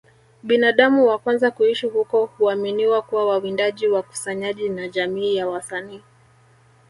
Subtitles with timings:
[0.43, 6.01] Binadamu wa kwanza kuishi huko huaminiwa kuwa wawindaji wakusanyaji wa jamii ya Wasani